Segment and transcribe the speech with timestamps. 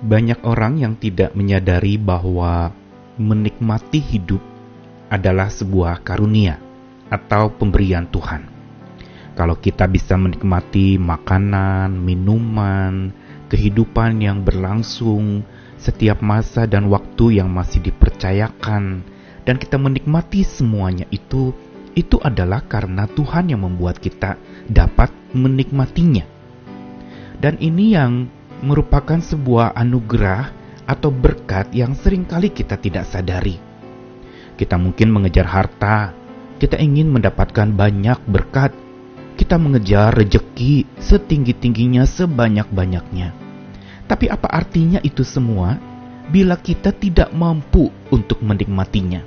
[0.00, 2.72] Banyak orang yang tidak menyadari bahwa
[3.20, 4.40] menikmati hidup
[5.12, 6.56] adalah sebuah karunia
[7.12, 8.48] atau pemberian Tuhan.
[9.36, 13.12] Kalau kita bisa menikmati makanan, minuman,
[13.52, 15.44] kehidupan yang berlangsung
[15.76, 19.04] setiap masa dan waktu yang masih dipercayakan,
[19.44, 21.52] dan kita menikmati semuanya itu,
[21.92, 26.24] itu adalah karena Tuhan yang membuat kita dapat menikmatinya.
[27.36, 30.52] Dan ini yang merupakan sebuah anugerah
[30.84, 33.56] atau berkat yang sering kali kita tidak sadari.
[34.58, 36.12] Kita mungkin mengejar harta,
[36.60, 38.76] kita ingin mendapatkan banyak berkat,
[39.40, 43.32] kita mengejar rejeki setinggi-tingginya sebanyak-banyaknya.
[44.04, 45.78] Tapi apa artinya itu semua
[46.28, 49.24] bila kita tidak mampu untuk menikmatinya?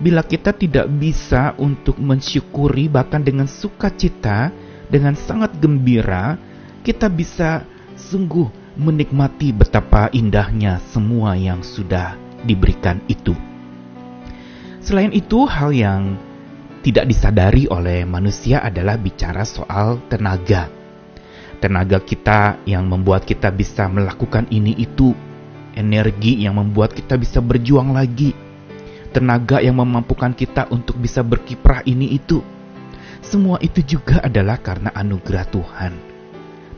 [0.00, 4.50] Bila kita tidak bisa untuk mensyukuri bahkan dengan sukacita,
[4.90, 6.34] dengan sangat gembira,
[6.82, 7.64] kita bisa
[8.00, 8.48] sungguh
[8.80, 12.16] menikmati betapa indahnya semua yang sudah
[12.48, 13.36] diberikan itu.
[14.80, 16.16] Selain itu, hal yang
[16.80, 20.72] tidak disadari oleh manusia adalah bicara soal tenaga.
[21.60, 25.12] Tenaga kita yang membuat kita bisa melakukan ini itu,
[25.76, 28.32] energi yang membuat kita bisa berjuang lagi,
[29.12, 32.40] tenaga yang memampukan kita untuk bisa berkiprah ini itu.
[33.20, 35.92] Semua itu juga adalah karena anugerah Tuhan.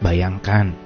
[0.03, 0.82] Bayangkan,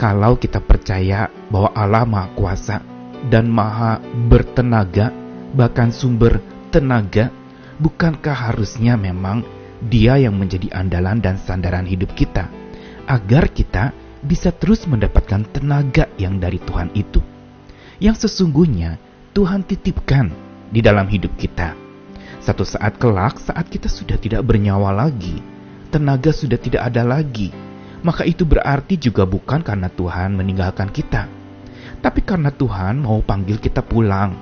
[0.00, 2.80] kalau kita percaya bahwa Allah Maha Kuasa
[3.28, 5.12] dan Maha Bertenaga,
[5.52, 6.40] bahkan sumber
[6.72, 7.28] tenaga,
[7.76, 9.44] bukankah harusnya memang
[9.84, 12.48] Dia yang menjadi andalan dan sandaran hidup kita,
[13.04, 13.92] agar kita
[14.24, 17.20] bisa terus mendapatkan tenaga yang dari Tuhan itu,
[18.00, 18.96] yang sesungguhnya
[19.36, 20.32] Tuhan titipkan
[20.72, 21.76] di dalam hidup kita.
[22.40, 25.44] Satu saat kelak, saat kita sudah tidak bernyawa lagi,
[25.92, 27.52] tenaga sudah tidak ada lagi,
[28.00, 31.28] maka itu berarti juga bukan karena Tuhan meninggalkan kita,
[32.00, 34.32] tapi karena Tuhan mau panggil kita pulang.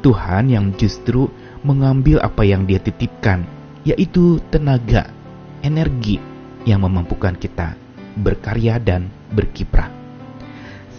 [0.00, 1.28] Tuhan yang justru
[1.60, 3.44] mengambil apa yang Dia titipkan,
[3.84, 5.12] yaitu tenaga,
[5.60, 6.16] energi
[6.64, 7.76] yang memampukan kita
[8.16, 9.92] berkarya dan berkiprah.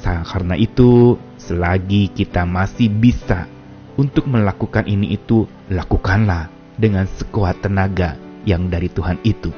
[0.01, 3.45] Karena itu, selagi kita masih bisa
[3.97, 9.53] untuk melakukan ini itu, lakukanlah dengan sekuat tenaga yang dari Tuhan itu.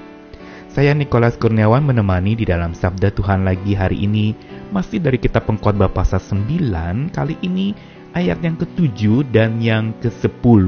[0.74, 4.34] Saya Nikolas Kurniawan menemani di dalam Sabda Tuhan lagi hari ini.
[4.74, 7.78] Masih dari kitab Pengkhotbah pasal 9 kali ini
[8.18, 10.66] ayat yang ke-7 dan yang ke-10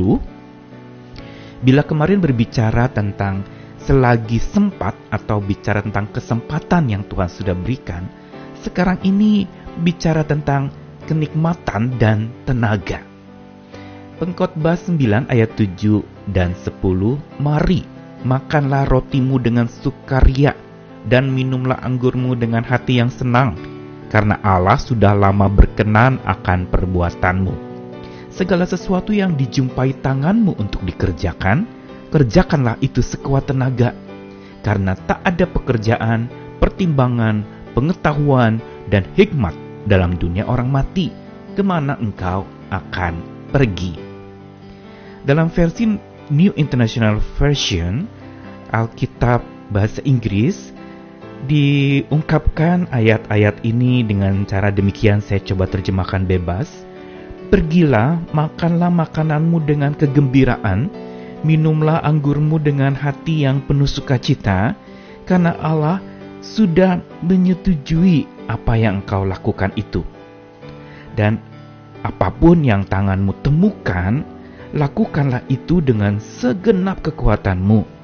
[1.65, 3.41] Bila kemarin berbicara tentang
[3.81, 8.05] selagi sempat atau bicara tentang kesempatan yang Tuhan sudah berikan
[8.61, 9.49] sekarang ini
[9.81, 10.69] bicara tentang
[11.09, 13.01] kenikmatan dan tenaga.
[14.21, 16.77] Pengkhotbah 9 ayat 7 dan 10
[17.41, 17.94] Mari
[18.25, 20.57] makanlah rotimu dengan sukaria
[21.05, 23.53] dan minumlah anggurmu dengan hati yang senang
[24.09, 27.53] karena Allah sudah lama berkenan akan perbuatanmu.
[28.33, 31.63] Segala sesuatu yang dijumpai tanganmu untuk dikerjakan
[32.09, 33.93] kerjakanlah itu sekuat tenaga
[34.65, 37.45] karena tak ada pekerjaan pertimbangan
[37.77, 38.57] pengetahuan
[38.89, 39.53] dan hikmat
[39.85, 41.13] dalam dunia orang mati
[41.53, 42.43] ke mana engkau
[42.73, 43.21] akan
[43.53, 43.93] pergi.
[45.25, 45.89] Dalam versi
[46.33, 48.09] New International Version,
[48.75, 49.39] Alkitab
[49.71, 50.75] bahasa Inggris,
[51.47, 56.67] diungkapkan ayat-ayat ini dengan cara demikian saya coba terjemahkan bebas.
[57.47, 60.91] Pergilah, makanlah makananmu dengan kegembiraan,
[61.47, 64.75] minumlah anggurmu dengan hati yang penuh sukacita,
[65.23, 66.03] karena Allah
[66.43, 70.03] sudah menyetujui apa yang engkau lakukan itu.
[71.15, 71.39] Dan
[72.03, 74.25] apa pun yang tanganmu temukan,
[74.75, 77.94] lakukanlah itu dengan segenap kekuatanmu,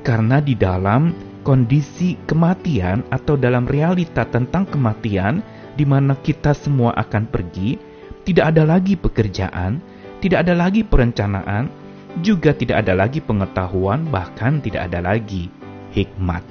[0.00, 5.40] karena di dalam kondisi kematian atau dalam realita tentang kematian,
[5.74, 7.80] di mana kita semua akan pergi,
[8.28, 9.80] tidak ada lagi pekerjaan,
[10.20, 11.72] tidak ada lagi perencanaan,
[12.20, 15.48] juga tidak ada lagi pengetahuan, bahkan tidak ada lagi
[15.96, 16.42] hikmat.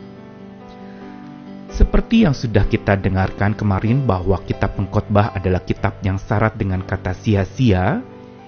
[1.69, 7.13] Seperti yang sudah kita dengarkan kemarin bahwa kitab pengkhotbah adalah kitab yang syarat dengan kata
[7.13, 8.01] sia-sia,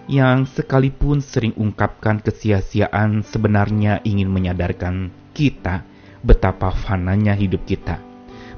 [0.10, 5.86] yang sekalipun sering ungkapkan kesia-siaan sebenarnya ingin menyadarkan kita
[6.22, 8.02] betapa fananya hidup kita.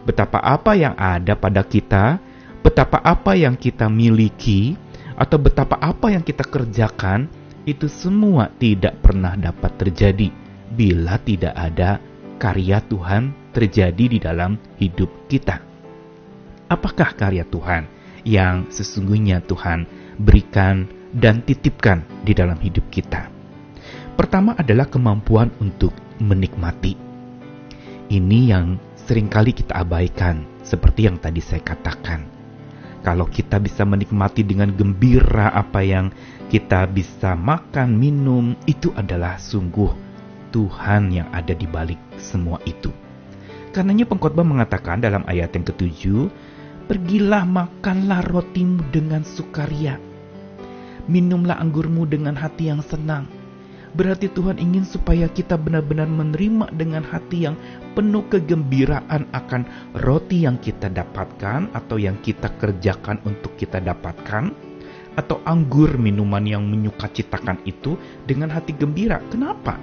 [0.04, 2.20] Betapa apa yang ada pada kita,
[2.60, 4.76] betapa apa yang kita miliki,
[5.16, 7.32] atau betapa apa yang kita kerjakan,
[7.64, 10.28] itu semua tidak pernah dapat terjadi
[10.76, 12.04] bila tidak ada
[12.36, 15.64] karya Tuhan terjadi di dalam hidup kita.
[16.68, 17.88] Apakah karya Tuhan
[18.28, 19.88] yang sesungguhnya Tuhan
[20.20, 23.30] berikan dan titipkan di dalam hidup kita.
[24.14, 26.98] Pertama adalah kemampuan untuk menikmati.
[28.14, 32.30] Ini yang sering kali kita abaikan, seperti yang tadi saya katakan.
[33.04, 36.14] Kalau kita bisa menikmati dengan gembira apa yang
[36.48, 39.92] kita bisa makan, minum, itu adalah sungguh
[40.54, 42.94] Tuhan yang ada di balik semua itu.
[43.74, 46.30] Karenanya pengkhotbah mengatakan dalam ayat yang ketujuh,
[46.84, 49.96] Pergilah makanlah rotimu dengan sukaria.
[51.10, 53.28] Minumlah anggurmu dengan hati yang senang
[53.94, 57.54] Berarti Tuhan ingin supaya kita benar-benar menerima dengan hati yang
[57.94, 59.62] penuh kegembiraan akan
[60.02, 64.50] roti yang kita dapatkan atau yang kita kerjakan untuk kita dapatkan
[65.14, 67.94] atau anggur minuman yang menyukacitakan itu
[68.26, 69.22] dengan hati gembira.
[69.30, 69.78] Kenapa?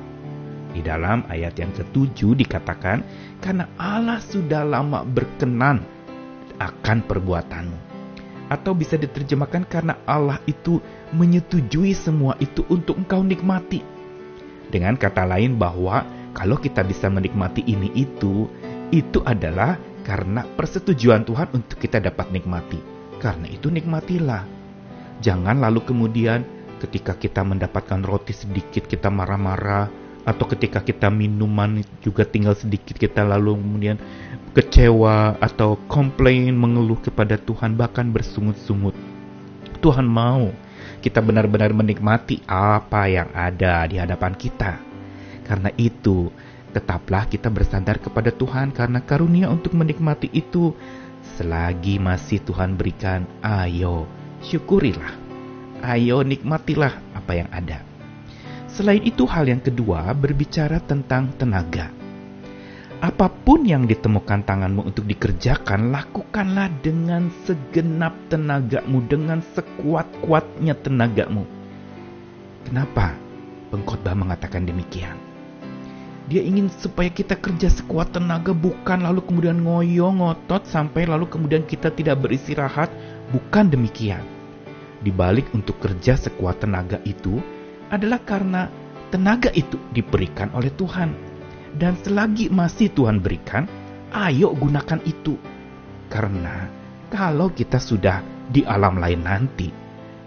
[0.74, 3.06] Di dalam ayat yang ketujuh dikatakan,
[3.38, 5.86] karena Allah sudah lama berkenan
[6.58, 7.89] akan perbuatanmu.
[8.50, 10.82] Atau bisa diterjemahkan karena Allah itu
[11.14, 13.80] menyetujui semua itu untuk engkau nikmati.
[14.66, 16.02] Dengan kata lain bahwa
[16.34, 18.50] kalau kita bisa menikmati ini itu,
[18.90, 22.78] itu adalah karena persetujuan Tuhan untuk kita dapat nikmati.
[23.22, 24.42] Karena itu nikmatilah.
[25.22, 26.42] Jangan lalu kemudian
[26.80, 33.26] ketika kita mendapatkan roti sedikit kita marah-marah atau ketika kita minuman juga tinggal sedikit kita
[33.26, 33.98] lalu kemudian
[34.54, 38.94] kecewa atau komplain mengeluh kepada Tuhan bahkan bersungut-sungut.
[39.82, 40.54] Tuhan mau
[41.02, 44.78] kita benar-benar menikmati apa yang ada di hadapan kita.
[45.42, 46.30] Karena itu,
[46.70, 50.70] tetaplah kita bersandar kepada Tuhan karena karunia untuk menikmati itu
[51.34, 54.06] selagi masih Tuhan berikan, ayo
[54.46, 55.16] syukurilah.
[55.80, 57.89] Ayo nikmatilah apa yang ada.
[58.70, 61.90] Selain itu hal yang kedua berbicara tentang tenaga.
[63.00, 71.48] Apa pun yang ditemukan tanganmu untuk dikerjakan, lakukanlah dengan segenap tenagamu, dengan sekuat-kuatnya tenagamu.
[72.68, 73.16] Kenapa
[73.72, 75.16] pengkhotbah mengatakan demikian?
[76.30, 81.66] Dia ingin supaya kita kerja sekuat tenaga, bukan lalu kemudian ngoyo ngotot sampai lalu kemudian
[81.66, 82.92] kita tidak beristirahat.
[83.34, 84.22] Bukan demikian.
[85.00, 87.40] Di balik untuk kerja sekuat tenaga itu
[87.90, 88.70] adalah karena
[89.10, 91.10] tenaga itu diberikan oleh Tuhan
[91.74, 93.66] dan selagi masih Tuhan berikan,
[94.10, 95.38] ayo gunakan itu.
[96.10, 96.66] Karena
[97.10, 99.70] kalau kita sudah di alam lain nanti,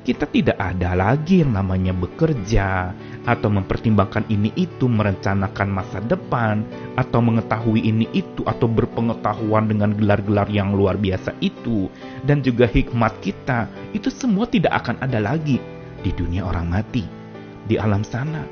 [0.03, 2.91] kita tidak ada lagi yang namanya bekerja
[3.23, 6.63] atau mempertimbangkan ini itu, merencanakan masa depan
[6.99, 11.87] atau mengetahui ini itu atau berpengetahuan dengan gelar-gelar yang luar biasa itu
[12.27, 13.67] dan juga hikmat kita.
[13.95, 15.59] Itu semua tidak akan ada lagi
[16.03, 17.22] di dunia orang mati,
[17.67, 18.43] di alam sana.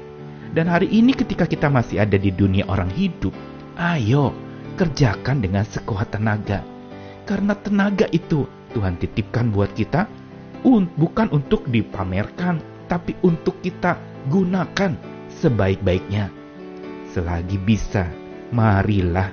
[0.51, 3.31] Dan hari ini ketika kita masih ada di dunia orang hidup,
[3.79, 4.35] ayo
[4.75, 6.63] kerjakan dengan sekuat tenaga.
[7.23, 8.43] Karena tenaga itu
[8.75, 10.07] Tuhan titipkan buat kita
[10.99, 12.59] bukan untuk dipamerkan,
[12.91, 13.95] tapi untuk kita
[14.27, 14.95] gunakan
[15.39, 16.27] sebaik-baiknya.
[17.11, 18.07] Selagi bisa,
[18.51, 19.31] marilah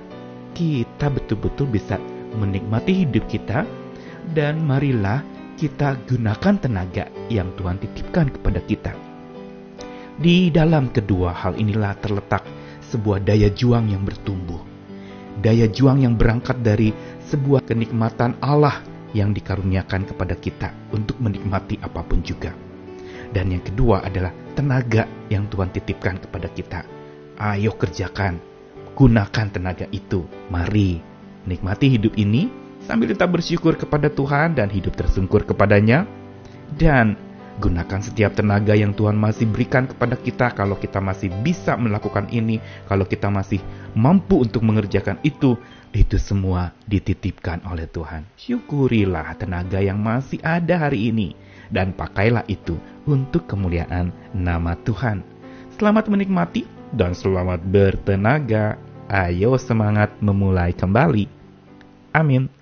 [0.54, 1.98] kita betul-betul bisa
[2.34, 3.66] menikmati hidup kita
[4.34, 5.22] dan marilah
[5.58, 9.07] kita gunakan tenaga yang Tuhan titipkan kepada kita.
[10.18, 12.42] Di dalam kedua hal inilah terletak
[12.90, 14.58] sebuah daya juang yang bertumbuh.
[15.38, 16.90] Daya juang yang berangkat dari
[17.30, 18.82] sebuah kenikmatan Allah
[19.14, 22.50] yang dikaruniakan kepada kita untuk menikmati apa pun juga.
[23.30, 26.82] Dan yang kedua adalah tenaga yang Tuhan titipkan kepada kita.
[27.38, 28.42] Ayo kerjakan,
[28.98, 30.26] gunakan tenaga itu.
[30.50, 30.98] Mari
[31.46, 32.50] nikmati hidup ini
[32.82, 36.10] sambil tetap bersyukur kepada Tuhan dan hidup tersungkur kepadanya.
[36.74, 37.27] Dan
[37.58, 42.62] Gunakan setiap tenaga yang Tuhan masih berikan kepada kita kalau kita masih bisa melakukan ini,
[42.86, 43.58] kalau kita masih
[43.98, 45.58] mampu untuk mengerjakan itu,
[45.90, 48.22] itu semua dititipkan oleh Tuhan.
[48.38, 51.34] Syukurilah tenaga yang masih ada hari ini
[51.74, 52.78] dan pakailah itu
[53.10, 55.26] untuk kemuliaan nama Tuhan.
[55.74, 56.62] Selamat menikmati
[56.94, 58.78] dan selamat bertenaga.
[59.10, 61.26] Ayo semangat memulai kembali.
[62.14, 62.57] Amin.